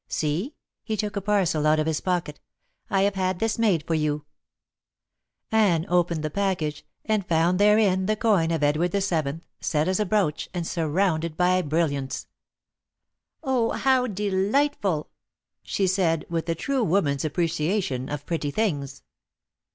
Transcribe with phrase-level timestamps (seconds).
[0.07, 2.39] See" he took a parcel out of his pocket
[2.89, 4.25] "I have had this made for you."
[5.51, 9.01] Anne opened the package, and found therein the coin of Edward VII.
[9.59, 12.25] set as a brooch and surrounded by brilliants.
[13.43, 15.11] "Oh, how delightful!"
[15.61, 19.03] she said, with a true woman's appreciation of pretty things.